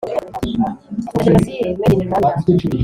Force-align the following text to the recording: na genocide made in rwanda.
na 0.61 0.69
genocide 1.23 1.77
made 1.79 1.97
in 2.01 2.09
rwanda. 2.11 2.51